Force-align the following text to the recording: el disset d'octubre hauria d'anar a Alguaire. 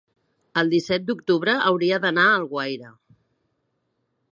el 0.61 0.71
disset 0.73 1.05
d'octubre 1.09 1.53
hauria 1.71 2.01
d'anar 2.05 2.25
a 2.31 2.39
Alguaire. 2.41 2.93